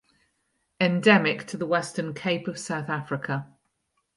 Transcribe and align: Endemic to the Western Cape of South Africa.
Endemic 0.79 1.45
to 1.45 1.57
the 1.57 1.65
Western 1.67 2.15
Cape 2.15 2.47
of 2.47 2.57
South 2.57 2.89
Africa. 2.89 3.45